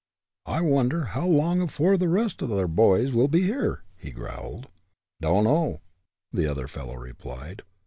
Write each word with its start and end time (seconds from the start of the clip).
"I 0.47 0.61
wonder 0.61 1.03
how 1.13 1.27
long 1.27 1.61
afore 1.61 1.95
the 1.95 2.09
rest 2.09 2.41
o' 2.41 2.47
ther 2.47 2.67
boys 2.67 3.11
will 3.13 3.27
be 3.27 3.43
here," 3.43 3.83
he 3.95 4.09
growled. 4.09 4.67
"Dunno," 5.21 5.81
the 6.33 6.47
other 6.49 6.67
fellow 6.67 6.95
replied. 6.95 7.61